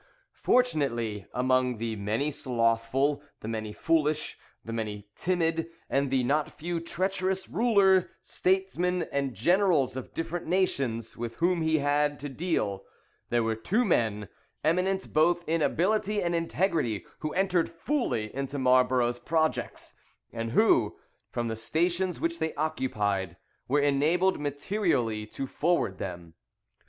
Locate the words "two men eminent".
13.53-15.13